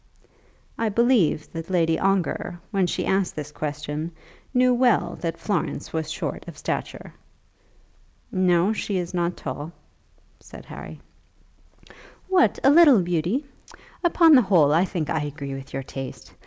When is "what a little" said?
12.29-13.03